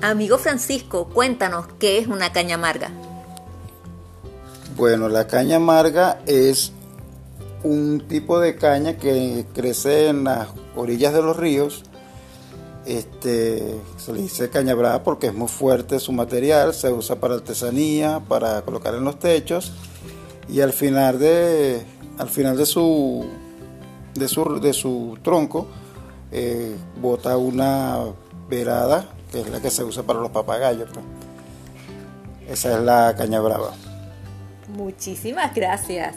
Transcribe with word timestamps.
Amigo 0.00 0.38
Francisco, 0.38 1.08
cuéntanos 1.08 1.66
qué 1.80 1.98
es 1.98 2.06
una 2.06 2.32
caña 2.32 2.54
amarga. 2.54 2.90
Bueno, 4.76 5.08
la 5.08 5.26
caña 5.26 5.56
amarga 5.56 6.20
es 6.24 6.72
un 7.64 8.04
tipo 8.06 8.38
de 8.38 8.54
caña 8.54 8.96
que 8.96 9.44
crece 9.52 10.08
en 10.08 10.22
las 10.22 10.48
orillas 10.76 11.12
de 11.12 11.22
los 11.22 11.36
ríos. 11.36 11.82
Este, 12.86 13.74
se 13.96 14.12
le 14.12 14.22
dice 14.22 14.48
caña 14.50 14.74
brava 14.74 15.02
porque 15.02 15.26
es 15.26 15.34
muy 15.34 15.48
fuerte 15.48 15.98
su 15.98 16.12
material, 16.12 16.74
se 16.74 16.92
usa 16.92 17.16
para 17.16 17.34
artesanía, 17.34 18.20
para 18.20 18.62
colocar 18.62 18.94
en 18.94 19.04
los 19.04 19.18
techos 19.18 19.72
y 20.48 20.60
al 20.60 20.72
final 20.72 21.18
de, 21.18 21.82
al 22.18 22.28
final 22.28 22.56
de 22.56 22.66
su, 22.66 23.26
de 24.14 24.28
su, 24.28 24.60
de 24.60 24.72
su 24.72 25.18
tronco 25.22 25.66
eh, 26.30 26.76
bota 27.02 27.36
una 27.36 28.04
verada 28.48 29.17
que 29.30 29.40
es 29.40 29.48
la 29.48 29.60
que 29.60 29.70
se 29.70 29.84
usa 29.84 30.02
para 30.02 30.20
los 30.20 30.30
papagayos. 30.30 30.90
Pues. 30.92 31.04
Esa 32.48 32.78
es 32.78 32.82
la 32.82 33.14
caña 33.16 33.40
brava. 33.40 33.72
Muchísimas 34.68 35.54
gracias. 35.54 36.14